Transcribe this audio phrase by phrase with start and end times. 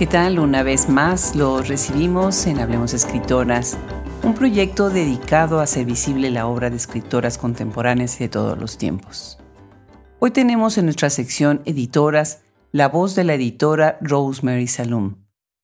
[0.00, 0.38] ¿Qué tal?
[0.38, 3.76] Una vez más lo recibimos en Hablemos Escritoras,
[4.22, 9.36] un proyecto dedicado a hacer visible la obra de escritoras contemporáneas de todos los tiempos.
[10.18, 12.40] Hoy tenemos en nuestra sección Editoras
[12.72, 15.16] la voz de la editora Rosemary Salum,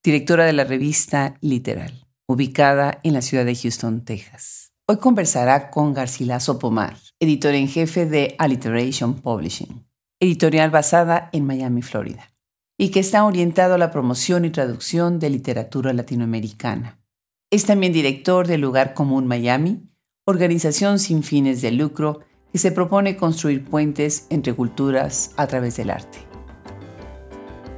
[0.04, 4.71] directora de la revista Literal, ubicada en la ciudad de Houston, Texas.
[4.87, 9.87] Hoy conversará con Garcilaso Pomar, editor en jefe de Alliteration Publishing,
[10.20, 12.35] editorial basada en Miami, Florida
[12.79, 16.99] y que está orientado a la promoción y traducción de literatura latinoamericana.
[17.51, 19.89] Es también director del Lugar Común Miami,
[20.25, 22.21] organización sin fines de lucro
[22.52, 26.19] que se propone construir puentes entre culturas a través del arte.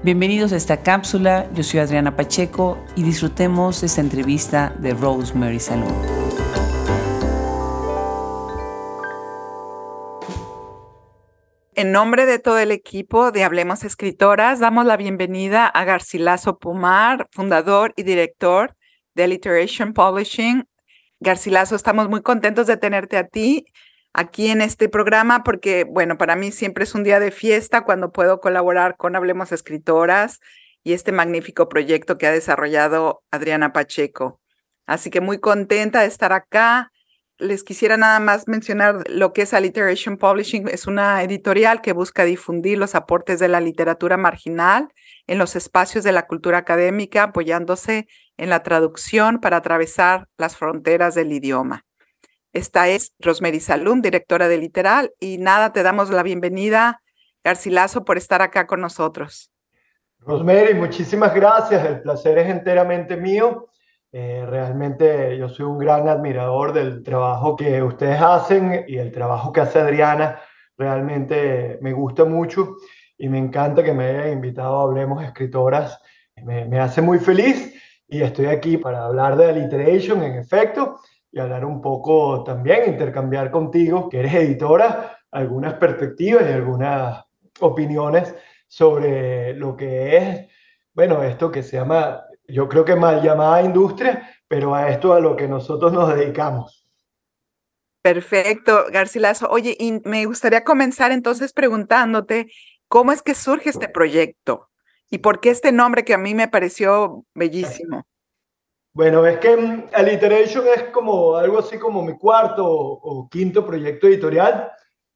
[0.03, 6.18] Bienvenidos a esta cápsula, yo soy Adriana Pacheco y disfrutemos esta entrevista de Rosemary Salón.
[11.79, 17.29] En nombre de todo el equipo de Hablemos Escritoras, damos la bienvenida a Garcilaso Pumar,
[17.31, 18.75] fundador y director
[19.15, 20.69] de Alliteration Publishing.
[21.21, 23.65] Garcilaso, estamos muy contentos de tenerte a ti
[24.13, 28.11] aquí en este programa porque, bueno, para mí siempre es un día de fiesta cuando
[28.11, 30.41] puedo colaborar con Hablemos Escritoras
[30.83, 34.41] y este magnífico proyecto que ha desarrollado Adriana Pacheco.
[34.85, 36.91] Así que muy contenta de estar acá
[37.39, 40.69] les quisiera nada más mencionar lo que es Alliteration Publishing.
[40.69, 44.89] Es una editorial que busca difundir los aportes de la literatura marginal
[45.27, 51.15] en los espacios de la cultura académica, apoyándose en la traducción para atravesar las fronteras
[51.15, 51.85] del idioma.
[52.53, 57.03] Esta es Rosemary Salum, directora de Literal, y nada, te damos la bienvenida,
[57.45, 59.53] Garcilaso, por estar acá con nosotros.
[60.21, 63.69] Rosemary, muchísimas gracias, el placer es enteramente mío
[64.11, 69.53] eh, realmente yo soy un gran admirador del trabajo que ustedes hacen y el trabajo
[69.53, 70.41] que hace Adriana.
[70.77, 72.77] Realmente me gusta mucho
[73.19, 76.01] y me encanta que me hayan invitado a Hablemos Escritoras.
[76.37, 77.75] Me, me hace muy feliz
[78.07, 81.01] y estoy aquí para hablar de alliteration en efecto
[81.31, 87.25] y hablar un poco también, intercambiar contigo, que eres editora, algunas perspectivas y algunas
[87.61, 88.35] opiniones
[88.67, 90.47] sobre lo que es,
[90.95, 95.21] bueno, esto que se llama yo creo que mal llamada industria, pero a esto a
[95.21, 96.87] lo que nosotros nos dedicamos.
[98.03, 99.49] Perfecto, Garcilaso.
[99.51, 102.51] Oye, y me gustaría comenzar entonces preguntándote,
[102.89, 104.71] ¿cómo es que surge este proyecto?
[105.11, 108.07] ¿Y por qué este nombre que a mí me pareció bellísimo?
[108.95, 114.07] Bueno, es que mm, Alliteration es como algo así como mi cuarto o quinto proyecto
[114.07, 114.71] editorial.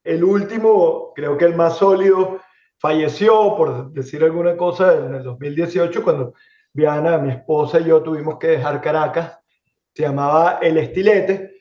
[0.05, 2.41] El último, creo que el más sólido,
[2.79, 6.35] falleció, por decir alguna cosa, en el 2018, cuando
[6.75, 9.39] Viana, mi esposa y yo tuvimos que dejar Caracas.
[9.95, 11.53] Se llamaba El Estilete.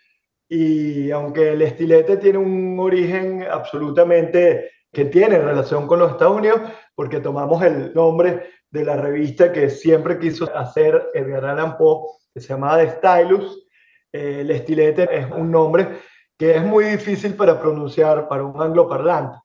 [0.54, 6.60] Y aunque el estilete tiene un origen absolutamente que tiene relación con los Estados Unidos,
[6.94, 12.42] porque tomamos el nombre de la revista que siempre quiso hacer Edgar Allan Poe, que
[12.42, 13.66] se llamaba The Stylus.
[14.12, 15.88] Eh, el estilete es un nombre
[16.38, 19.38] que es muy difícil para pronunciar para un angloparlante.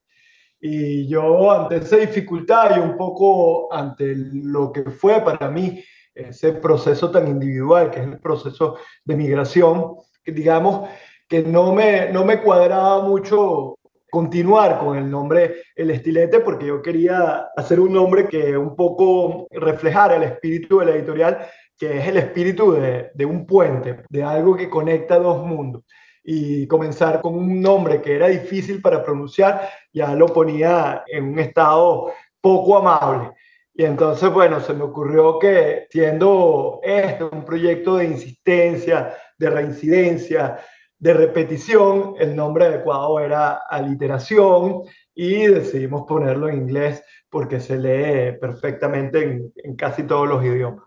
[0.68, 5.80] Y yo ante esa dificultad y un poco ante lo que fue para mí
[6.12, 9.94] ese proceso tan individual, que es el proceso de migración,
[10.24, 10.88] digamos
[11.28, 13.78] que no me, no me cuadraba mucho
[14.10, 19.46] continuar con el nombre El Estilete porque yo quería hacer un nombre que un poco
[19.52, 21.46] reflejara el espíritu de la editorial,
[21.78, 25.84] que es el espíritu de, de un puente, de algo que conecta dos mundos
[26.28, 31.38] y comenzar con un nombre que era difícil para pronunciar, ya lo ponía en un
[31.38, 33.30] estado poco amable.
[33.72, 40.58] Y entonces, bueno, se me ocurrió que siendo esto un proyecto de insistencia, de reincidencia,
[40.98, 44.82] de repetición, el nombre adecuado era aliteración
[45.14, 50.86] y decidimos ponerlo en inglés porque se lee perfectamente en, en casi todos los idiomas.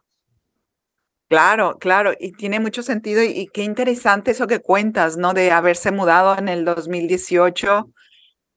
[1.30, 5.34] Claro, claro, y tiene mucho sentido y, qué interesante eso que cuentas, ¿no?
[5.34, 7.88] De haberse mudado en el 2018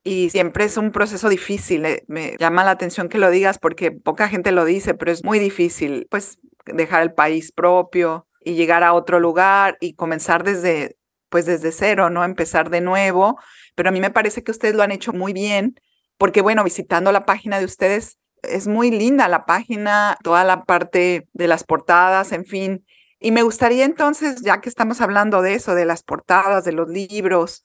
[0.05, 1.85] y siempre es un proceso difícil.
[1.85, 5.23] Eh, me llama la atención que lo digas porque poca gente lo dice, pero es
[5.25, 10.97] muy difícil, pues, dejar el país propio y llegar a otro lugar y comenzar desde,
[11.29, 12.25] pues, desde cero, ¿no?
[12.25, 13.39] Empezar de nuevo.
[13.75, 15.75] Pero a mí me parece que ustedes lo han hecho muy bien
[16.19, 21.29] porque, bueno, visitando la página de ustedes, es muy linda la página, toda la parte
[21.33, 22.85] de las portadas, en fin.
[23.19, 26.89] Y me gustaría entonces, ya que estamos hablando de eso, de las portadas, de los
[26.89, 27.65] libros,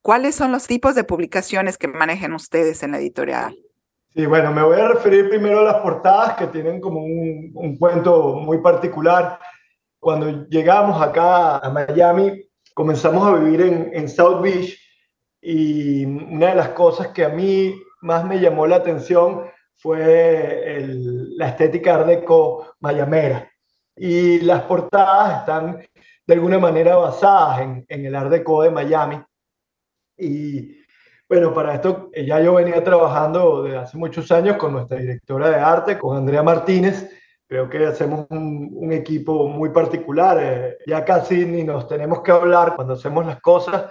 [0.00, 3.54] ¿cuáles son los tipos de publicaciones que manejan ustedes en la editorial?
[4.14, 7.76] Sí, bueno, me voy a referir primero a las portadas que tienen como un, un
[7.76, 9.38] cuento muy particular.
[9.98, 14.78] Cuando llegamos acá a Miami, comenzamos a vivir en, en South Beach
[15.42, 19.42] y una de las cosas que a mí más me llamó la atención
[19.76, 20.78] fue
[21.36, 23.50] la estética Art Deco mayamera.
[23.96, 25.86] Y las portadas están
[26.26, 29.22] de alguna manera basadas en, el Art Deco de Miami.
[30.16, 30.76] Y
[31.28, 35.56] bueno, para esto ya yo venía trabajando desde hace muchos años con nuestra directora de
[35.56, 37.10] arte, con Andrea Martínez.
[37.46, 40.38] Creo que hacemos un, equipo muy particular.
[40.40, 43.90] Eh, ya casi ni nos tenemos que hablar cuando hacemos las cosas.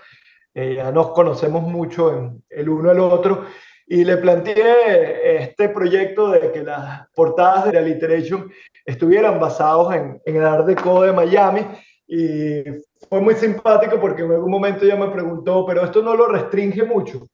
[0.53, 3.45] Eh, ya nos conocemos mucho en, el uno al otro.
[3.87, 8.51] Y le planteé este proyecto de que las portadas de la Alliteration
[8.85, 11.61] estuvieran basados en, en el Art Deco de Miami
[12.07, 12.63] y
[13.09, 16.83] fue muy simpático porque en algún momento ella me preguntó, pero esto no lo restringe
[16.83, 17.27] mucho.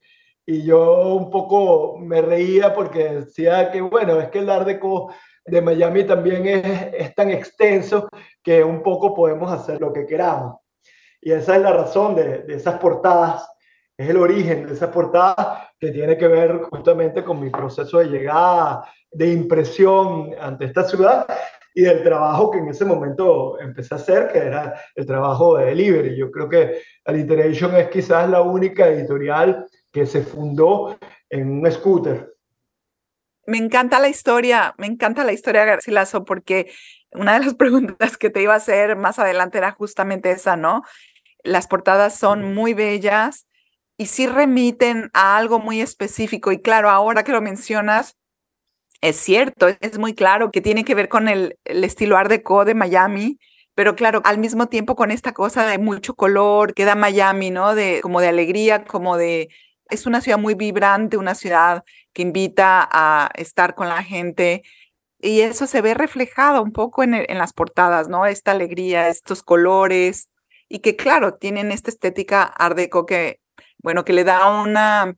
[0.45, 5.13] Y yo un poco me reía porque decía que, bueno, es que el Art Deco
[5.45, 8.07] de Miami también es, es tan extenso
[8.41, 10.57] que un poco podemos hacer lo que queramos.
[11.21, 13.47] Y esa es la razón de, de esas portadas,
[13.99, 18.05] es el origen de esas portadas que tiene que ver justamente con mi proceso de
[18.05, 21.27] llegada, de impresión ante esta ciudad
[21.75, 25.65] y del trabajo que en ese momento empecé a hacer, que era el trabajo de
[25.65, 26.17] delivery.
[26.17, 30.97] Yo creo que Alliteration es quizás la única editorial que se fundó
[31.29, 32.33] en un scooter.
[33.47, 36.71] Me encanta la historia, me encanta la historia, Garcilaso, porque
[37.11, 40.83] una de las preguntas que te iba a hacer más adelante era justamente esa, ¿no?
[41.43, 43.48] Las portadas son muy bellas
[43.99, 46.53] y sí remiten a algo muy específico.
[46.53, 48.15] Y claro, ahora que lo mencionas,
[49.01, 52.75] es cierto, es muy claro que tiene que ver con el, estilo Art Deco de
[52.75, 53.39] Miami,
[53.75, 57.75] pero claro, al mismo tiempo con esta cosa de mucho color que da Miami, ¿no?
[57.75, 59.49] De como de alegría, como de
[59.89, 64.63] es una ciudad muy vibrante, una ciudad que invita a estar con la gente
[65.19, 68.25] y eso se ve reflejado un poco en, en las portadas, ¿no?
[68.25, 70.29] Esta alegría, estos colores
[70.69, 73.39] y que claro, tienen esta estética Art Deco que,
[73.79, 75.15] bueno, que le da una,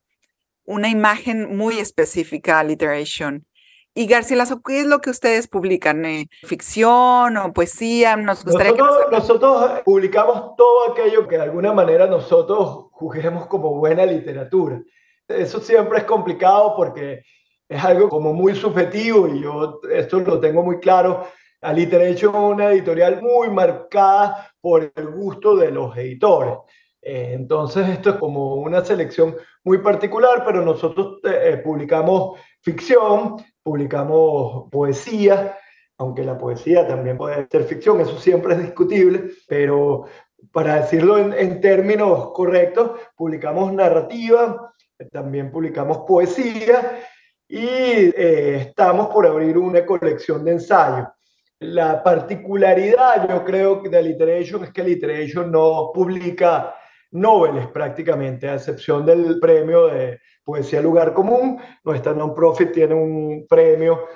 [0.66, 3.46] una imagen muy específica a Literation.
[3.94, 6.06] Y Garcilaso, ¿qué es lo que ustedes publican?
[6.06, 6.30] ¿Eh?
[6.44, 8.16] ¿Ficción o poesía?
[8.16, 13.76] Nos gustaría nosotros, que nosotros publicamos todo aquello que de alguna manera nosotros juzguemos como
[13.76, 14.82] buena literatura.
[15.28, 17.24] Eso siempre es complicado porque
[17.68, 21.28] es algo como muy subjetivo y yo esto lo tengo muy claro.
[21.62, 26.54] Alliteration es una editorial muy marcada por el gusto de los editores.
[27.02, 34.70] Eh, entonces esto es como una selección muy particular, pero nosotros eh, publicamos ficción, publicamos
[34.70, 35.58] poesía,
[35.98, 40.06] aunque la poesía también puede ser ficción, eso siempre es discutible, pero
[40.52, 44.74] para decirlo en, términos correctos, publicamos narrativa,
[45.12, 47.00] también publicamos poesía
[47.48, 51.08] y eh, estamos por abrir una colección de ensayos.
[51.60, 56.74] La particularidad, yo creo, de Alliteration es que Alliteration no publica
[57.12, 61.60] noveles prácticamente, a excepción del premio de Poesía Lugar Común.
[61.84, 64.08] Nuestra non-profit tiene un premio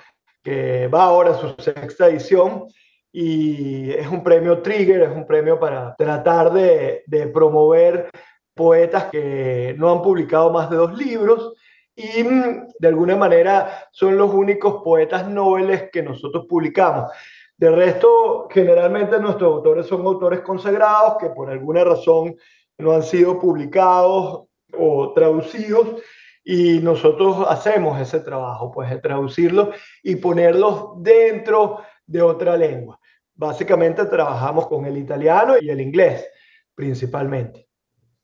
[0.44, 2.68] que va ahora a su sexta edición
[3.12, 8.10] y es un premio Trigger, es un premio para tratar de, de promover
[8.54, 11.54] poetas que no han publicado más de dos libros
[11.96, 17.12] y mm, de alguna manera son los únicos poetas noveles que nosotros publicamos.
[17.58, 22.36] De resto, generalmente nuestros autores son autores consagrados que por alguna razón
[22.78, 24.46] no han sido publicados
[24.78, 26.02] o traducidos
[26.44, 33.00] y nosotros hacemos ese trabajo, pues de traducirlos y ponerlos dentro de otra lengua.
[33.34, 36.28] Básicamente trabajamos con el italiano y el inglés
[36.76, 37.68] principalmente.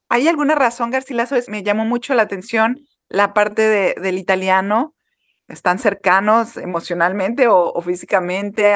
[0.09, 1.35] ¿Hay alguna razón, Garcilaso?
[1.47, 4.93] Me llamó mucho la atención la parte de, del italiano,
[5.51, 8.73] ¿Están cercanos emocionalmente o, físicamente?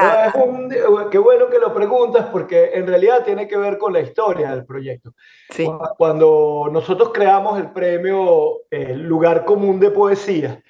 [1.10, 4.66] qué bueno que lo preguntas porque en realidad tiene que ver con la historia del
[4.66, 5.14] proyecto.
[5.50, 5.70] Sí.
[5.98, 10.62] Cuando nosotros creamos el premio el Lugar Común de Poesía,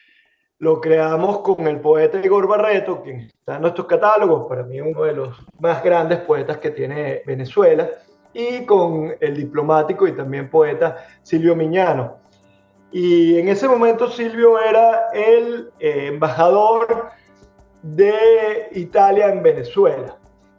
[0.60, 5.04] lo creamos con el poeta Igor Barreto, quien está en nuestros catálogos, para mí uno
[5.04, 7.90] de los más grandes poetas que tiene Venezuela,
[8.34, 12.18] y con el diplomático y también poeta Silvio Miñano.
[12.98, 17.10] Y en ese momento Silvio era el eh, embajador
[17.82, 20.16] de Italia en Venezuela.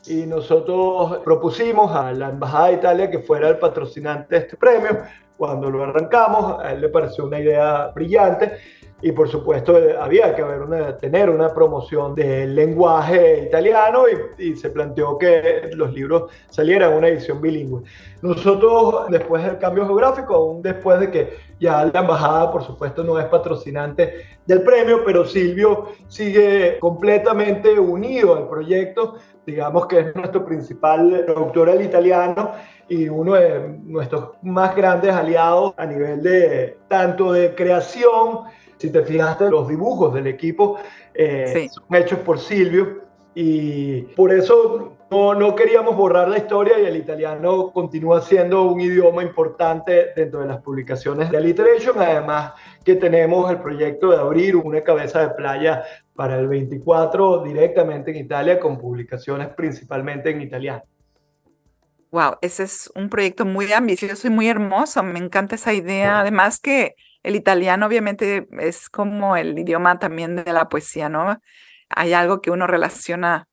[0.06, 4.98] Y nosotros propusimos a la Embajada de Italia que fuera el patrocinante de este premio.
[5.38, 8.58] Cuando lo arrancamos, a él le pareció una idea brillante
[9.02, 14.56] y por supuesto había que haber una, tener una promoción del lenguaje italiano y, y,
[14.56, 17.82] se planteó que los libros salieran una edición bilingüe.
[18.22, 23.18] Nosotros, después del cambio geográfico, aún después de que ya la embajada, por supuesto, no
[23.18, 30.44] es patrocinante del premio, pero Silvio sigue completamente unido al proyecto, digamos que es nuestro
[30.44, 32.52] principal productor al italiano
[32.88, 38.44] y uno de nuestros más grandes aliados a nivel de tanto de creación,
[38.78, 40.78] Si te fijaste, los dibujos del equipo
[41.14, 43.02] eh, son hechos por Silvio
[43.34, 48.80] y por eso no, no, queríamos borrar la historia y el italiano continúa siendo un
[48.80, 52.52] idioma importante dentro de las publicaciones de Alliteration, además
[52.84, 58.16] que tenemos el proyecto de abrir una cabeza de playa para el 24 directamente en
[58.16, 60.82] Italia con publicaciones principalmente en italiano.
[62.10, 65.02] Wow, ese es un proyecto muy ambicioso y muy hermoso.
[65.02, 66.20] Me encanta esa idea.
[66.20, 66.94] Además que
[67.26, 71.38] el italiano obviamente es como el idioma también de la poesía, ¿no?
[71.88, 73.48] hay algo que uno relaciona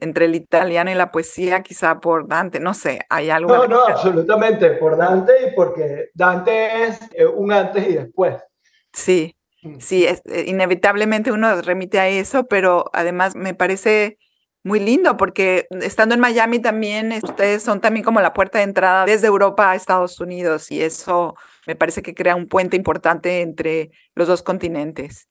[0.00, 3.56] entre el italiano y la poesía, quizá por Dante, no sé, hay algo.
[3.56, 8.36] No, no, absolutamente, por Dante y porque Dante es eh, un antes y después.
[8.92, 9.78] Sí, mm.
[9.78, 14.18] sí, es, eh, inevitablemente uno remite a eso, pero además me parece
[14.64, 19.04] muy lindo porque estando en Miami también, ustedes son también como la puerta de entrada
[19.04, 23.90] desde Europa a Estados Unidos y eso me parece que crea un puente importante entre
[24.14, 25.28] los dos continentes.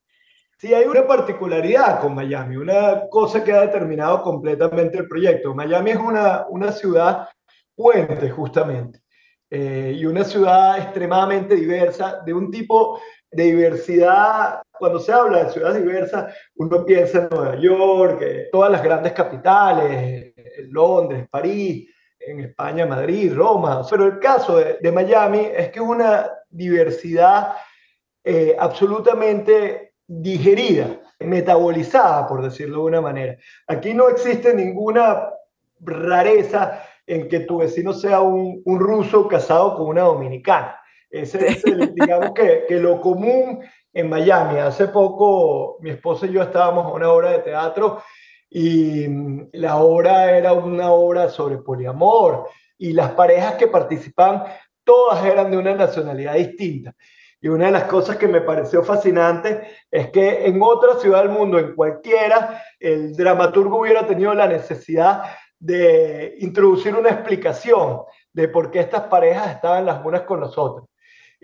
[0.58, 5.54] Sí, hay una particularidad con Miami, una cosa que ha determinado completamente el proyecto.
[5.54, 7.28] Miami es una, una ciudad
[7.76, 9.02] puente, justamente,
[9.50, 14.62] eh, y una ciudad extremadamente diversa, de un tipo de diversidad.
[14.84, 19.14] Cuando se habla de ciudades diversas, uno piensa en Nueva York, eh, todas las grandes
[19.14, 20.34] capitales,
[20.72, 23.82] Londres, París, en España, Madrid, Roma.
[23.90, 27.54] Pero el caso de, Miami es que es una diversidad
[28.26, 33.38] eh, absolutamente digerida, metabolizada, por decirlo de una manera.
[33.68, 35.30] Aquí no existe ninguna
[35.80, 40.78] rareza en que tu vecino sea un, ruso casado con una dominicana.
[41.10, 41.64] Ese es,
[41.96, 43.62] digamos que, que, lo común
[43.94, 44.60] en Miami.
[44.60, 48.04] Hace poco mi esposa y yo estábamos a una obra de teatro
[48.50, 49.08] y
[49.54, 54.44] la obra era una obra sobre poliamor y las parejas que participaban
[54.84, 56.94] todas eran de una nacionalidad distinta.
[57.40, 61.32] Y una de las cosas que me pareció fascinante es que en otra ciudad del
[61.32, 65.24] mundo, en cualquiera, el dramaturgo hubiera tenido la necesidad
[65.60, 70.88] de introducir una explicación de por qué estas parejas estaban las unas con las otras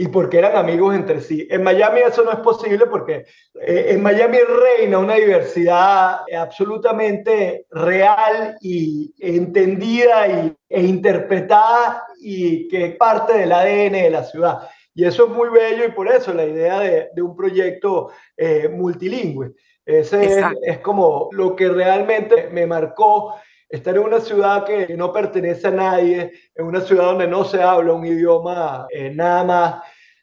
[0.02, 1.46] y por qué eran amigos entre sí.
[1.52, 3.26] En Miami eso no es posible porque
[3.62, 12.86] eh, en Miami reina una diversidad absolutamente real y entendida y, e interpretada y que
[12.86, 14.70] es parte del ADN de la ciudad.
[14.96, 19.52] Y eso es muy bello y por eso la idea de, un proyecto eh, multilingüe.
[19.86, 23.36] Ese es, como lo que realmente me marcó
[23.70, 27.62] estar en una ciudad que no pertenece a nadie, en una ciudad donde no se
[27.62, 29.76] habla un idioma eh, nada más,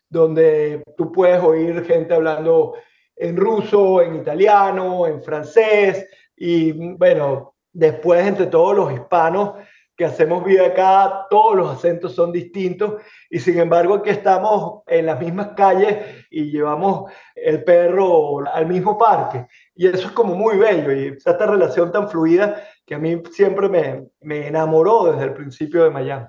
[0.09, 2.75] donde tú puedes oír gente hablando
[3.15, 9.55] en ruso, en italiano, en francés y bueno, después entre todos los hispanos
[9.97, 15.07] que hacemos vida acá, todos los acentos son distintos y sin embargo aquí estamos en
[15.07, 19.47] las mismas calles y llevamos el perro al mismo parque.
[19.75, 23.69] Y eso es como muy bello y esta relación tan fluida que a mí siempre
[23.69, 26.27] me, me enamoró desde el principio de Miami.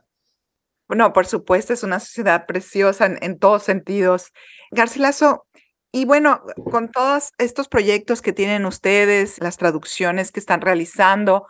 [0.87, 4.31] Bueno, por supuesto, es una ciudad preciosa en, en todos sentidos.
[4.71, 5.45] Garcilaso,
[5.91, 11.47] y bueno, con todos estos proyectos que tienen ustedes, las traducciones que están realizando,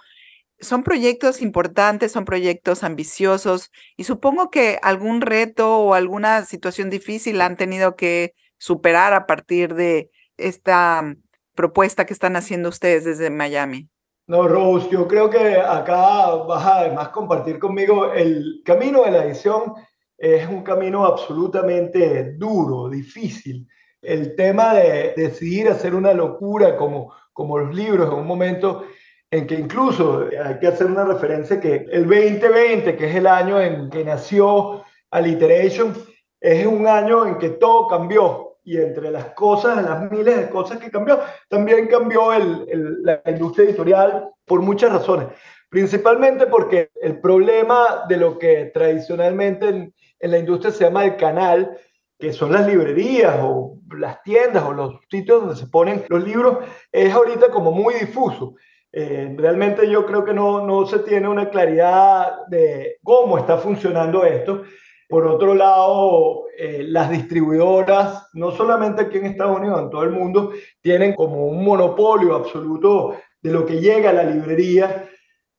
[0.59, 7.41] son proyectos importantes, son proyectos ambiciosos y supongo que algún reto o alguna situación difícil
[7.41, 11.21] han tenido que superar a partir de esta mm,
[11.55, 13.89] propuesta que están haciendo ustedes desde Miami.
[14.27, 19.23] No, Rose, yo creo que acá vas a además compartir conmigo el camino de la
[19.23, 19.73] edición
[20.17, 23.67] es un camino absolutamente duro, difícil.
[24.01, 28.85] El tema de decidir hacer una locura como, como los libros en un momento
[29.31, 33.60] en que incluso hay que hacer una referencia que el 2020, que es el año
[33.60, 35.93] en que nació Alliteration,
[36.39, 38.43] es un año en que todo cambió.
[38.63, 43.65] Y entre las cosas, las miles de cosas que cambió, también cambió el, la industria
[43.69, 45.27] editorial por muchas razones.
[45.69, 51.15] Principalmente porque el problema de lo que tradicionalmente en, en la industria se llama el
[51.15, 51.77] canal,
[52.19, 56.57] que son las librerías o las tiendas o los sitios donde se ponen los libros,
[56.91, 58.55] es ahorita como muy difuso.
[58.91, 64.24] Eh, realmente yo creo que no, no se tiene una claridad de cómo está funcionando
[64.24, 64.63] esto.
[65.10, 70.12] Por otro lado, eh, las distribuidoras, no solamente aquí en Estados Unidos, en todo el
[70.12, 70.51] mundo,
[70.82, 75.08] tienen como un monopolio absoluto de lo que llega a la librería.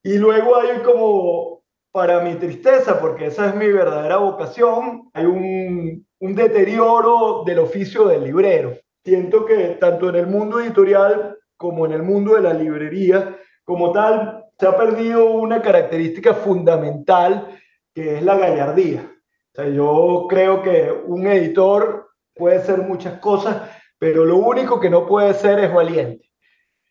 [0.03, 6.07] Y luego hay como, para mi tristeza, porque esa es mi verdadera vocación, hay un,
[6.21, 8.77] un deterioro del oficio del librero.
[9.03, 13.93] Siento que tanto en el mundo editorial como en el mundo de la librería, como
[13.93, 17.61] tal, se ha perdido una característica fundamental
[17.95, 19.03] que es la gallardía.
[19.03, 24.89] O sea, yo creo que un editor puede ser muchas cosas, pero lo único que
[24.89, 26.31] no puede ser es valiente.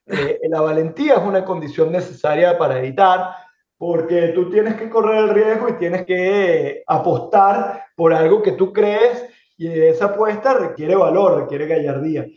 [0.06, 3.32] Eh, la valentía es una condición necesaria para editar,
[3.78, 8.74] porque tú tienes que correr el riesgo y tienes que apostar por algo que tú
[8.74, 9.26] crees
[9.58, 12.28] y esa apuesta requiere valor, requiere gallardía.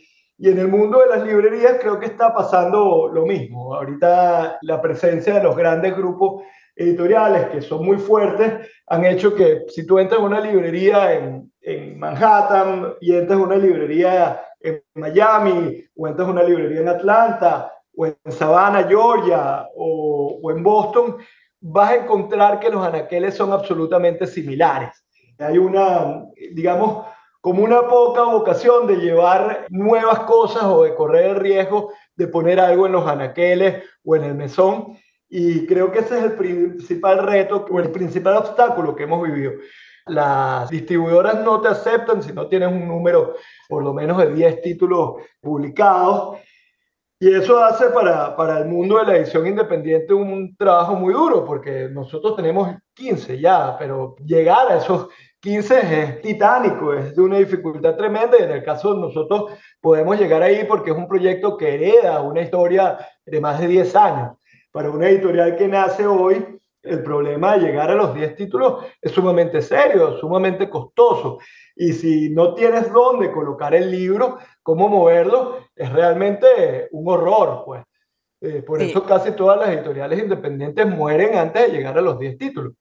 [0.41, 3.75] Y en el mundo de las librerías creo que está pasando lo mismo.
[3.75, 6.41] Ahorita la presencia de los grandes grupos
[6.75, 11.51] editoriales que son muy fuertes han hecho que si tú entras en una librería en,
[11.61, 16.89] en Manhattan y entras en una librería en Miami o entras en una librería en
[16.89, 21.17] Atlanta o en Savannah, Georgia o, o en Boston,
[21.59, 25.05] vas a encontrar que los anaqueles son absolutamente similares.
[25.37, 27.05] Hay una, digamos,
[27.41, 32.59] como una poca vocación de llevar nuevas cosas o de correr el riesgo de poner
[32.59, 34.95] algo en los anaqueles o en el mesón.
[35.27, 39.53] Y creo que ese es el principal reto o el principal obstáculo que hemos vivido.
[40.05, 43.35] Las distribuidoras no te aceptan si no tienes un número
[43.67, 46.37] por lo menos de 10 títulos publicados.
[47.19, 51.45] Y eso hace para, para el mundo de la edición independiente un trabajo muy duro,
[51.45, 55.07] porque nosotros tenemos 15 ya, pero llegar a esos
[55.41, 60.19] 15 es titánico, es de una dificultad tremenda y en el caso de nosotros podemos
[60.19, 64.37] llegar ahí porque es un proyecto que hereda una historia de más de 10 años.
[64.71, 66.45] Para una editorial que nace hoy,
[66.83, 71.39] el problema de llegar a los 10 títulos es sumamente serio, sumamente costoso.
[71.75, 77.83] Y si no tienes dónde colocar el libro, cómo moverlo, es realmente un horror, pues.
[78.43, 82.37] Eh, por eso casi todas las editoriales independientes mueren antes de llegar a los 10
[82.37, 82.73] títulos.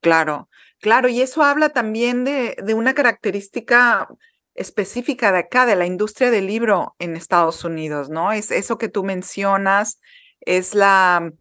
[0.00, 0.48] Claro,
[0.84, 4.06] claro, y eso habla también de, de, una característica
[4.54, 8.32] específica de acá, de la industria del libro en Estados Unidos, ¿no?
[8.32, 9.98] Es eso que tú mencionas,
[10.40, 11.32] es la,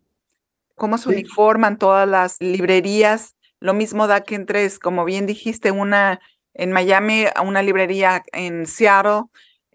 [0.75, 3.35] cómo se uniforman todas las librerías.
[3.59, 6.21] Lo mismo da que entres, como bien dijiste, una
[6.53, 9.23] en Miami, a una librería en Seattle,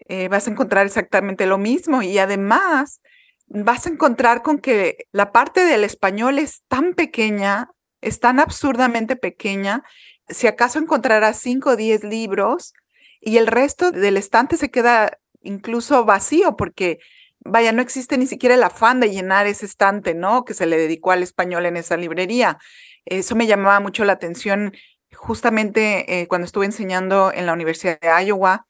[0.07, 3.01] eh, vas a encontrar exactamente lo mismo y además
[3.45, 7.69] vas a encontrar con que la parte del español es tan pequeña
[8.01, 9.83] es tan absurdamente pequeña,
[10.29, 12.73] si acaso encontrarás 5 o 10 libros
[13.19, 16.99] y el resto del estante se queda incluso vacío porque,
[17.39, 20.45] vaya, no existe ni siquiera el afán de llenar ese estante, ¿no?
[20.45, 22.59] Que se le dedicó al español en esa librería.
[23.05, 24.73] Eso me llamaba mucho la atención
[25.13, 28.67] justamente eh, cuando estuve enseñando en la Universidad de Iowa.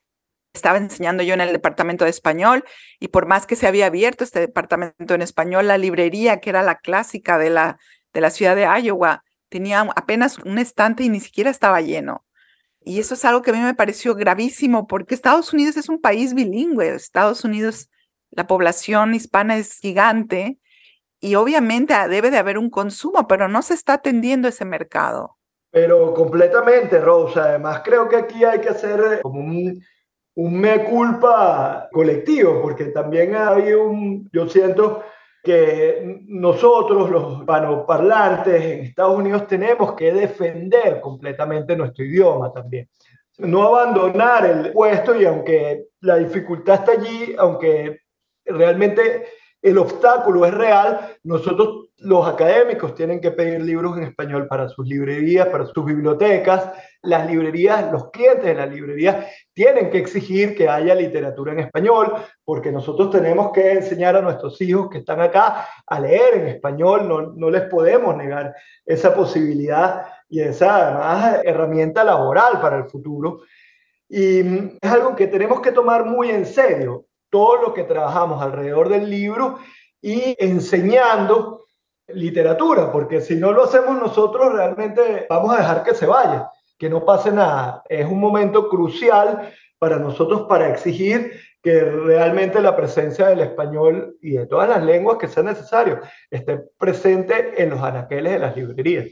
[0.52, 2.64] Estaba enseñando yo en el departamento de español
[2.98, 6.62] y por más que se había abierto este departamento en español, la librería, que era
[6.62, 7.78] la clásica de la
[8.12, 12.24] de la ciudad de Iowa tenía apenas un estante y ni siquiera estaba lleno.
[12.82, 16.00] Y eso es algo que a mí me pareció gravísimo porque Estados Unidos es un
[16.00, 16.94] país bilingüe.
[16.94, 17.90] Estados Unidos,
[18.30, 20.58] la población hispana es gigante
[21.20, 25.36] y obviamente debe de haber un consumo, pero no se está atendiendo ese mercado.
[25.70, 27.44] Pero completamente, Rosa.
[27.44, 29.82] Además, creo que aquí hay que hacer como un,
[30.34, 35.04] un me culpa colectivo, porque también hay un, yo siento,
[35.42, 42.88] que nosotros, los hispanoparlantes en Estados Unidos, tenemos que defender completamente nuestro idioma también.
[43.38, 48.00] No abandonar el puesto y aunque la dificultad está allí, aunque
[48.44, 49.24] realmente
[49.62, 54.86] el obstáculo es real, nosotros los académicos tienen que pedir libros en español para sus
[54.86, 56.72] librerías, para sus bibliotecas.
[57.02, 62.14] Las librerías, los clientes de las librerías tienen que exigir que haya literatura en español,
[62.44, 67.08] porque nosotros tenemos que enseñar a nuestros hijos que están acá a leer en español,
[67.08, 73.40] no, no les podemos negar esa posibilidad y esa herramienta laboral para el futuro.
[74.08, 74.40] Y
[74.80, 79.08] es algo que tenemos que tomar muy en serio, todo lo que trabajamos alrededor del
[79.08, 79.58] libro
[80.02, 81.66] y enseñando
[82.08, 86.88] literatura, porque si no lo hacemos nosotros, realmente vamos a dejar que se vaya, que
[86.88, 87.84] no pase nada.
[87.90, 94.32] Es un momento crucial para nosotros para exigir que realmente la presencia del español y
[94.32, 99.08] de todas las lenguas que sea necesario esté presente en los anaqueles de las librerías.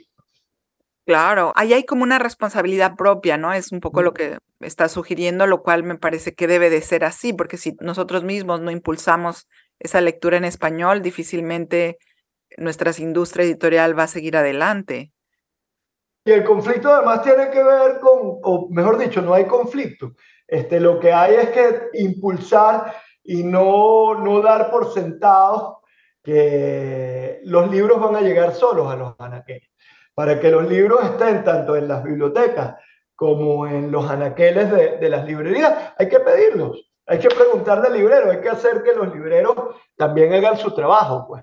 [1.04, 3.52] Claro, ahí hay como una responsabilidad propia, ¿no?
[3.52, 7.04] Es un poco lo que está sugiriendo, lo cual me parece que debe de ser
[7.04, 9.46] así, porque si nosotros mismos no impulsamos
[9.78, 11.98] esa lectura en español, difícilmente
[12.56, 15.12] nuestra industria editorial va a seguir adelante.
[16.28, 20.12] Y el conflicto además tiene que ver con, o mejor dicho, no hay conflicto.
[20.46, 25.80] Este, lo que hay es que impulsar y no, no dar por sentado
[26.22, 29.70] que los libros van a llegar solos a los anaqueles.
[30.12, 32.74] Para que los libros estén tanto en las bibliotecas
[33.14, 36.92] como en los anaqueles de, de las librerías, hay que pedirlos.
[37.06, 39.54] Hay que preguntarle al librero, hay que hacer que los libreros
[39.96, 41.42] también hagan su trabajo, pues.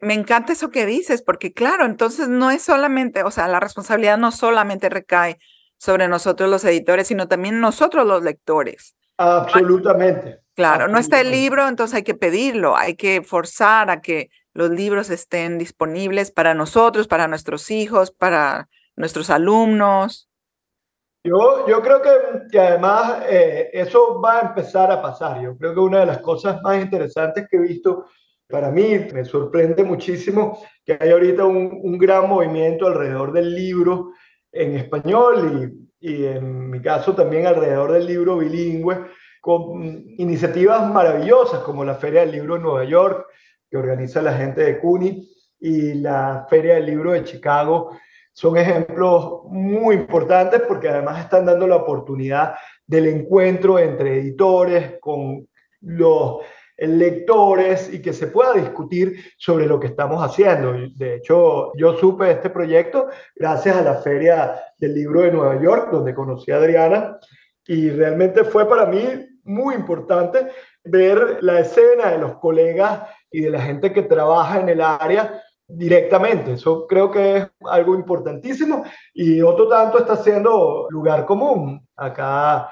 [0.00, 4.18] Me encanta eso que dices, porque claro, entonces no es solamente, o sea, la responsabilidad
[4.18, 5.38] no solamente recae
[5.76, 8.96] sobre nosotros los editores, sino también nosotros los lectores.
[9.16, 10.40] Absolutamente.
[10.54, 14.70] Claro, no está el libro, entonces hay que pedirlo, hay que forzar a que los
[14.70, 20.28] libros estén disponibles para nosotros, para nuestros hijos, para nuestros alumnos.
[21.22, 22.10] Yo, yo creo que,
[22.50, 25.40] que además eh, eso va a empezar a pasar.
[25.40, 28.06] Yo creo que una de las cosas más interesantes que he visto,
[28.48, 34.12] para mí me sorprende muchísimo que hay ahorita un, gran movimiento alrededor del libro
[34.52, 39.04] en español y, y en mi caso también alrededor del libro bilingüe
[39.40, 39.82] con
[40.18, 43.26] iniciativas maravillosas como la Feria del Libro en Nueva York,
[43.70, 45.28] que organiza la gente de CUNY,
[45.60, 47.98] y la Feria del Libro de Chicago.
[48.32, 52.54] Son ejemplos muy importantes porque además están dando la oportunidad
[52.86, 55.48] del encuentro entre editores con
[55.80, 56.38] los
[56.78, 60.74] lectores y que se pueda discutir sobre lo que estamos haciendo.
[60.94, 65.60] De hecho, yo supe de este proyecto gracias a la Feria del Libro de Nueva
[65.60, 67.18] York, donde conocí a Adriana,
[67.66, 69.02] y realmente fue para mí
[69.42, 70.46] muy importante
[70.84, 75.42] ver la escena de los colegas y de la gente que trabaja en el área
[75.66, 76.52] directamente.
[76.52, 81.86] Eso creo que es algo importantísimo y otro tanto está siendo lugar común.
[81.96, 82.70] Acá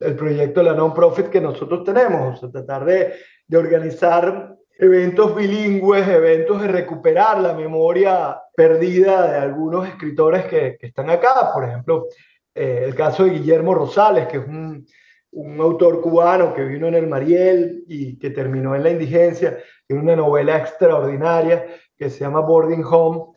[0.00, 3.14] el proyecto de la non-profit que nosotros tenemos, tratar de,
[3.48, 11.10] de, organizar eventos bilingües, eventos de recuperar la memoria perdida de algunos escritores que, están
[11.10, 11.50] acá.
[11.52, 12.06] Por ejemplo,
[12.54, 14.86] eh, el caso de Guillermo Rosales, que es un
[15.32, 20.02] un autor cubano que vino en el Mariel y que terminó en la indigencia, tiene
[20.02, 23.32] una novela extraordinaria que se llama Boarding Home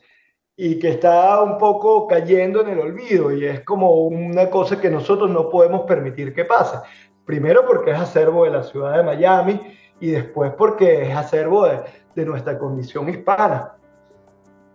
[0.55, 4.89] y que está un poco cayendo en el olvido y es como una cosa que
[4.89, 6.77] nosotros no podemos permitir que pase.
[7.25, 9.59] Primero porque es acervo de la ciudad de Miami
[10.01, 13.71] y después porque es acervo de, nuestra condición hispana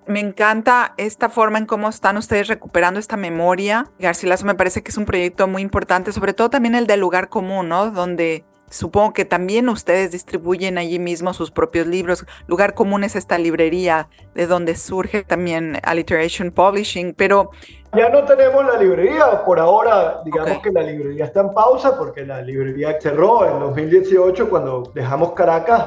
[0.06, 3.90] me encanta esta forma en cómo están ustedes recuperando esta memoria.
[3.98, 7.28] Garcilaso me parece que es un proyecto muy importante, sobre todo también el del lugar
[7.28, 7.90] común, ¿no?
[7.90, 12.26] Donde supongo que también ustedes distribuyen allí mismo sus propios libros.
[12.46, 17.50] Lugar común es esta librería de donde surge también Alliteration Publishing, pero...
[17.96, 22.26] Ya no tenemos la librería, por ahora digamos que la librería está en pausa porque
[22.26, 25.84] la librería cerró en 2018 cuando dejamos Caracas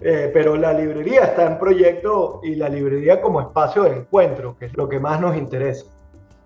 [0.00, 4.66] eh, pero la librería está en proyecto y la librería como espacio de encuentro, que
[4.66, 5.86] es lo que más nos interesa.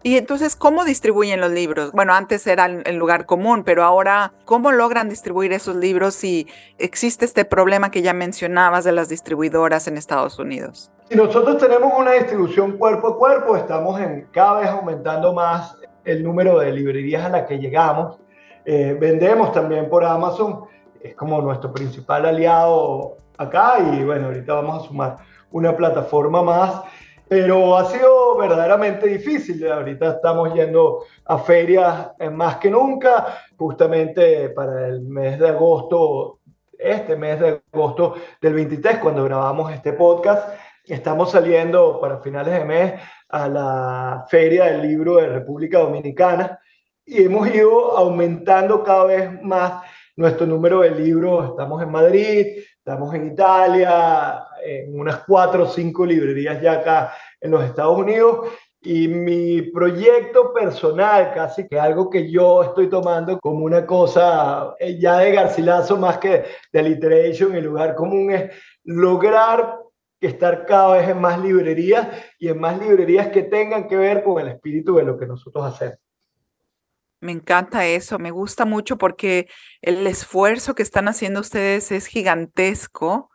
[0.04, 1.92] Y entonces, ¿cómo distribuyen los libros?
[1.92, 7.24] Bueno, antes era el lugar común, pero ahora, ¿cómo logran distribuir esos libros si existe
[7.24, 10.90] este problema que ya mencionabas de las distribuidoras en Estados Unidos?
[11.08, 16.24] Si nosotros tenemos una distribución cuerpo a cuerpo, estamos en, cada vez aumentando más el
[16.24, 18.18] número de librerías a las que llegamos.
[18.64, 20.64] Eh, vendemos también por Amazon,
[21.00, 25.16] es como nuestro principal aliado acá y bueno, ahorita vamos a sumar
[25.50, 26.82] una plataforma más,
[27.32, 29.66] pero ha sido verdaderamente difícil.
[29.66, 36.40] Ahorita estamos yendo a ferias más que nunca, justamente para el mes de agosto,
[36.78, 40.46] este mes de agosto del 23, cuando grabamos este podcast.
[40.84, 46.60] Estamos saliendo para finales de mes a la Feria del Libro de República Dominicana
[47.06, 49.82] y hemos ido aumentando cada vez más
[50.16, 51.48] nuestro número de libros.
[51.48, 57.52] Estamos en Madrid, Estamos en Italia, en unas cuatro o cinco librerías ya acá en
[57.52, 58.48] los Estados Unidos.
[58.80, 64.98] Y mi proyecto personal, casi que algo que yo estoy tomando como una cosa eh,
[64.98, 68.50] ya de Garcilaso más que de alliteration, el lugar común es
[68.82, 69.78] lograr
[70.20, 72.08] estar cada vez en más librerías
[72.40, 75.64] y en más librerías que tengan que ver con el espíritu de lo que nosotros
[75.64, 75.98] hacemos.
[77.22, 79.48] Me encanta eso, me gusta mucho porque
[79.80, 83.30] el esfuerzo que están haciendo ustedes es gigantesco,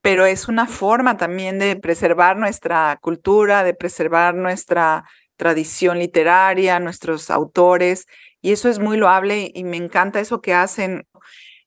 [0.00, 5.04] pero es una forma también de preservar nuestra cultura, de preservar nuestra
[5.36, 8.06] tradición literaria, nuestros autores,
[8.40, 11.06] y eso es muy loable y me encanta eso que hacen.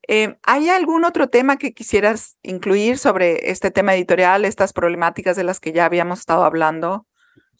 [0.07, 5.43] Eh, ¿Hay algún otro tema que quisieras incluir sobre este tema editorial, estas problemáticas de
[5.43, 7.05] las que ya habíamos estado hablando?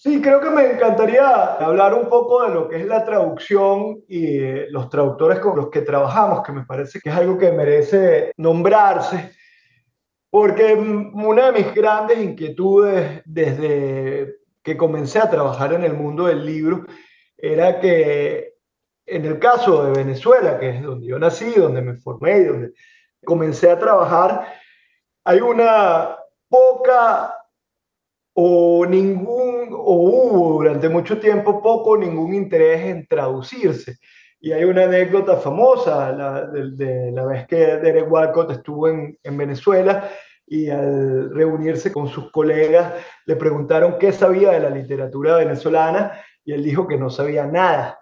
[0.04, 4.40] Sí, creo que me encantaría hablar un poco de lo que es la traducción y
[4.72, 9.32] los traductores con los que trabajamos, que me parece que es algo que merece nombrarse,
[10.32, 16.48] porque una de mis grandes inquietudes desde que comencé a trabajar en el mundo del
[16.48, 16.84] libro
[17.38, 18.56] era que
[19.06, 22.72] en el caso de Venezuela, que es donde yo nací, donde me formé y donde
[23.24, 24.52] comencé a trabajar,
[25.26, 26.18] hay una
[26.50, 27.36] poca
[28.44, 33.98] o ningún, o hubo durante mucho tiempo poco ningún interés en traducirse.
[34.40, 39.38] Y hay una anécdota famosa la, de, la vez que Derek Walcott estuvo en, en
[39.38, 40.10] Venezuela
[40.48, 42.94] y al reunirse con sus colegas
[43.28, 48.00] le preguntaron qué sabía de la literatura venezolana y él dijo que no sabía nada.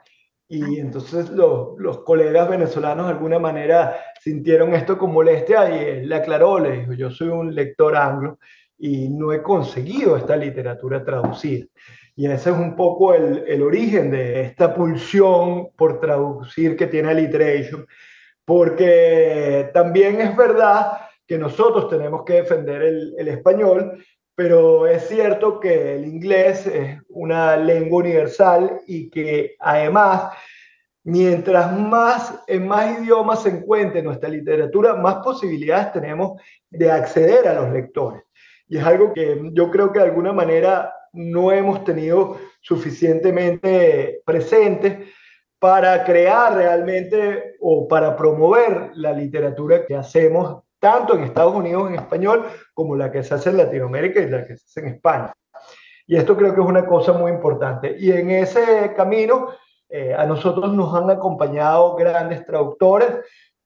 [0.47, 6.15] Y entonces los colegas venezolanos de alguna manera sintieron esto con molestia y él le
[6.15, 8.39] aclaró, le dijo, yo soy un lector anglo
[8.79, 11.65] y no he conseguido esta literatura traducida.
[12.15, 17.09] Y ese es un poco el, el origen de esta pulsión por traducir que tiene
[17.09, 17.85] Alliteration,
[18.45, 25.59] porque también es verdad que nosotros tenemos que defender el, el español, pero es cierto
[25.59, 30.33] que el inglés es una lengua universal y que además,
[31.03, 37.53] mientras más en más idiomas se encuentre nuestra literatura, más posibilidades tenemos de acceder a
[37.53, 38.23] los lectores.
[38.69, 45.07] Y es algo que yo creo que de alguna manera no hemos tenido suficientemente presente
[45.57, 51.95] para crear realmente o para promover la literatura que hacemos tanto en Estados Unidos en
[51.95, 55.33] español como la que se hace en Latinoamérica y la que se hace en España.
[56.07, 57.95] Y esto creo que es una cosa muy importante.
[57.99, 59.49] Y en ese camino
[59.89, 63.09] eh, a nosotros nos han acompañado grandes traductores,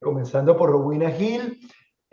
[0.01, 1.59] comenzando por Rowena Hill,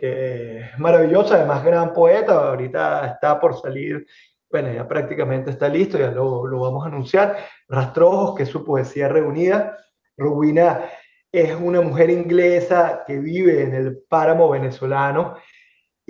[0.01, 4.07] que es maravillosa, además gran poeta, ahorita está por salir,
[4.49, 7.37] bueno, ya prácticamente está listo, ya lo, lo vamos a anunciar,
[7.67, 9.77] Rastrojos, que es su poesía reunida,
[10.17, 10.85] Rowena
[11.31, 15.35] es una mujer inglesa que vive en el páramo venezolano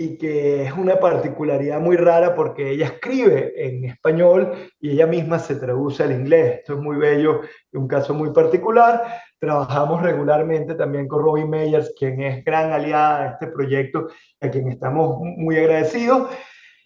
[0.02, 5.38] y que es una particularidad muy rara porque ella escribe en español y ella misma
[5.38, 6.60] se traduce al inglés.
[6.60, 9.04] Esto es muy bello y un caso muy particular.
[9.38, 14.08] Trabajamos regularmente también con Robbie Meyers, quien es gran aliada de este proyecto,
[14.40, 16.30] a quien estamos muy agradecidos.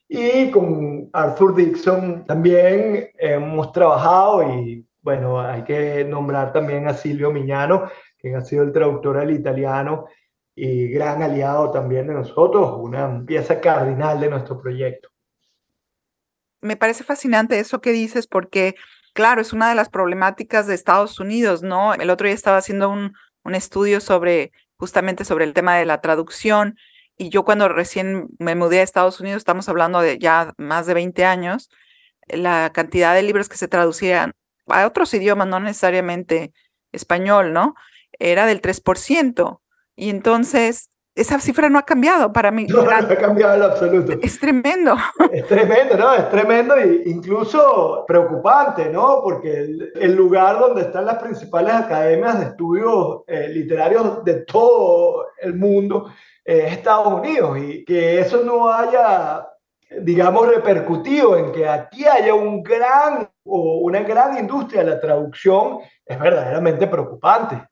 [0.09, 7.31] Y con Arthur Dixon también hemos trabajado y bueno, hay que nombrar también a Silvio
[7.31, 10.05] Miñano, quien ha sido el traductor al italiano
[10.55, 15.09] y gran aliado también de nosotros, una pieza cardinal de nuestro proyecto.
[16.61, 18.75] Me parece fascinante eso que dices porque,
[19.13, 21.93] claro, es una de las problemáticas de Estados Unidos, ¿no?
[21.93, 23.13] El otro día estaba haciendo un,
[23.43, 26.77] un estudio sobre, justamente sobre el tema de la traducción
[27.17, 30.93] y yo cuando recién me mudé a Estados Unidos, estamos hablando de ya más de
[30.93, 31.69] 20 años,
[32.27, 34.33] la cantidad de libros que se traducían
[34.67, 36.51] a otros idiomas, no necesariamente
[36.91, 37.75] español, ¿no?
[38.19, 39.61] era del 3%.
[39.95, 42.67] Y entonces, esa cifra no ha cambiado para mí.
[42.69, 44.13] No, no ha cambiado en absoluto.
[44.21, 44.95] Es tremendo.
[45.31, 46.13] Es tremendo, ¿no?
[46.13, 49.21] Es tremendo e incluso preocupante, ¿no?
[49.23, 55.55] Porque el, lugar donde están las principales academias de estudios eh, literarios de todo el
[55.55, 56.11] mundo
[56.43, 59.47] es Estados Unidos y que eso no haya
[60.01, 65.79] digamos, repercutido en que aquí haya un gran o una gran industria de la traducción
[66.05, 67.67] es verdaderamente preocupante.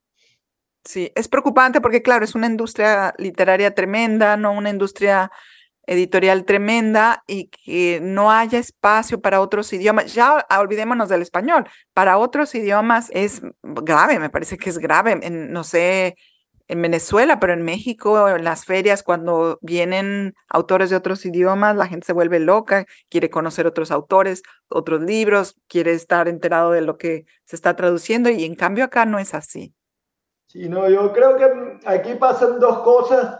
[0.85, 5.31] Sí, es preocupante porque, claro, es una industria literaria tremenda, no una industria
[5.85, 10.13] editorial tremenda y que no haya espacio para otros idiomas.
[10.13, 11.65] Ya olvidémonos del español.
[11.93, 15.15] Para otros idiomas es grave, me parece que es grave.
[15.29, 16.15] no sé,
[16.67, 21.87] en Venezuela, pero en México, en las ferias, cuando vienen autores de otros idiomas, la
[21.87, 26.97] gente se vuelve loca, quiere conocer otros autores, otros libros, quiere estar enterado de lo
[26.97, 29.73] que se está traduciendo y en cambio acá no es así.
[30.53, 33.39] Sí, no, yo creo que aquí pasan dos cosas,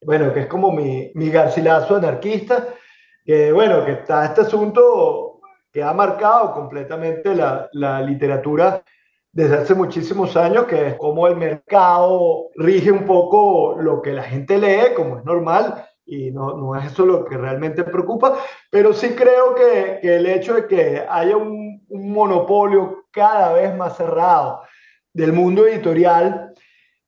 [0.00, 2.68] bueno, que es como mi, mi garcilazo anarquista,
[3.22, 8.82] que bueno, que está este asunto que ha marcado completamente la, la literatura
[9.30, 14.22] desde hace muchísimos años, que es como el mercado rige un poco lo que la
[14.22, 18.38] gente lee, como es normal, y no, no es eso lo que realmente preocupa,
[18.70, 23.76] pero sí creo que, que el hecho de que haya un, un monopolio cada vez
[23.76, 24.62] más cerrado
[25.12, 26.43] del mundo editorial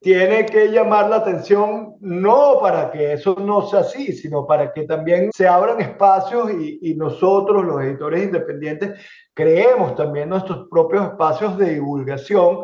[0.06, 4.84] tiene que llamar la atención no para que eso no sea así, sino para que
[4.84, 11.74] también se abran espacios y, nosotros, los editores independientes, creemos también nuestros propios espacios de
[11.74, 12.60] divulgación,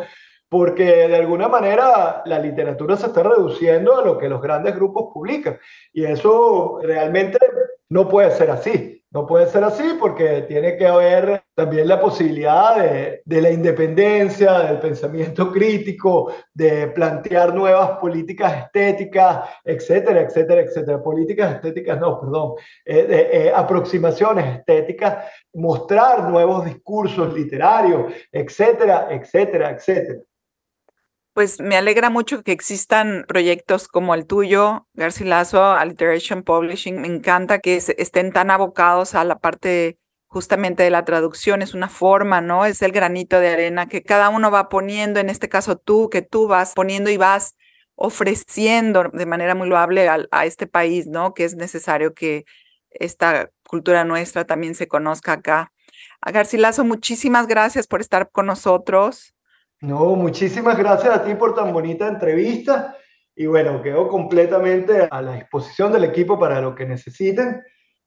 [0.48, 5.10] porque de alguna manera la literatura se está reduciendo a lo que los grandes grupos
[5.12, 5.58] publican.
[5.92, 7.38] Y eso realmente
[7.88, 9.01] no puede ser así.
[9.12, 14.60] No puede ser así porque tiene que haber también la posibilidad de, de, la independencia,
[14.60, 21.02] del pensamiento crítico, de plantear nuevas políticas estéticas, etcétera, etcétera, etcétera.
[21.02, 22.52] Políticas estéticas, no, perdón,
[22.86, 30.20] eh, eh, aproximaciones estéticas, mostrar nuevos discursos literarios, etcétera, etcétera, etcétera.
[31.34, 37.00] Pues me alegra mucho que existan proyectos como el tuyo, Garcilaso, Alliteration Publishing.
[37.00, 41.62] Me encanta que estén tan abocados a la parte justamente de la traducción.
[41.62, 42.66] Es una forma, ¿no?
[42.66, 46.20] Es el granito de arena que cada uno va poniendo, en este caso tú, que
[46.20, 47.56] tú vas poniendo y vas
[47.94, 51.32] ofreciendo de manera muy loable a, a este país, ¿no?
[51.32, 52.44] Que es necesario que
[52.90, 55.72] esta cultura nuestra también se conozca acá.
[56.20, 59.34] A Garcilaso, muchísimas gracias por estar con nosotros.
[59.82, 62.96] No, muchísimas gracias a ti por tan bonita entrevista
[63.34, 67.60] y bueno, quedo completamente a la disposición del equipo para lo que necesiten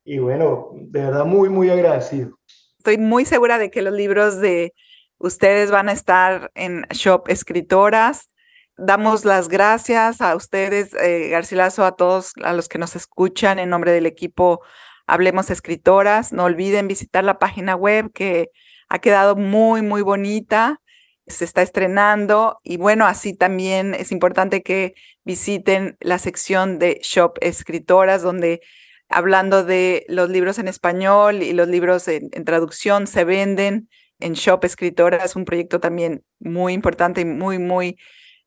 [0.06, 2.40] y bueno, de verdad muy, muy agradecido.
[2.78, 4.74] Estoy muy segura de que los libros de
[5.18, 8.30] ustedes van a estar en Shop Escritoras.
[8.78, 13.70] Damos las gracias a ustedes, eh, Garcilaso, a todos a los que nos escuchan en
[13.70, 14.62] nombre del equipo
[15.08, 16.32] Hablemos Escritoras.
[16.32, 18.50] No olviden visitar la página web que
[18.88, 20.80] ha quedado muy, muy bonita.
[21.28, 27.38] Se está estrenando y bueno, así también es importante que visiten la sección de Shop
[27.42, 28.62] Escritoras, donde
[29.10, 34.64] hablando de los libros en español y los libros en, traducción se venden en Shop
[34.64, 37.98] Escritoras, es un proyecto también muy importante y muy, muy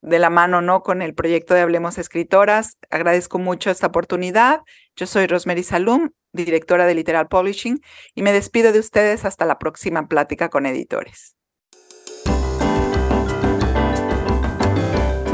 [0.00, 0.82] de la mano, ¿no?
[0.82, 2.78] Con el proyecto de Hablemos Escritoras.
[2.90, 4.60] Agradezco mucho esta oportunidad.
[4.96, 7.80] Yo soy Rosemary Salum, directora de Literal Publishing,
[8.14, 11.37] y me despido de ustedes hasta la próxima plática con editores.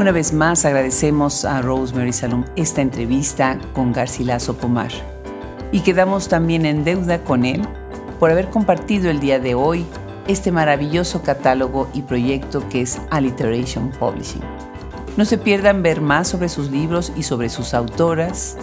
[0.04, 4.90] Una vez más agradecemos a Rosemary Salum esta entrevista con Garcilaso Pomar
[5.72, 7.66] y quedamos también en deuda con él
[8.20, 9.86] por haber compartido el día de hoy
[10.28, 14.42] este maravilloso catálogo y proyecto que es Alliteration Publishing.
[15.16, 18.58] No se pierdan ver más sobre sus libros y sobre sus autoras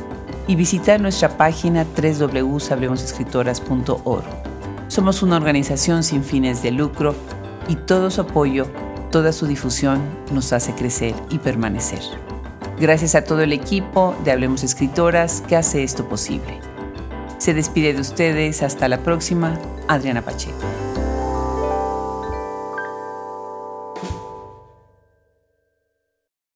[0.46, 4.26] y visitar nuestra página www.sablemosescritoras.org.
[4.90, 7.16] Somos una organización sin fines de lucro
[7.68, 8.68] y todo su apoyo,
[9.12, 12.02] toda su difusión nos hace crecer y permanecer.
[12.80, 16.60] Gracias a todo el equipo de Hablemos Escritoras que hace esto posible.
[17.38, 20.58] Se despide de ustedes hasta la próxima, Adriana Pacheco.